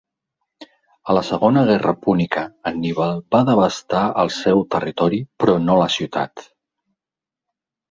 [1.11, 6.49] A la Segona Guerra Púnica Anníbal va devastar el seu territori però no la ciutat.